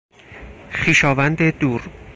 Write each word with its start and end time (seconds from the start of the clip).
خویشاوند 0.71 1.57
دور 1.59 1.81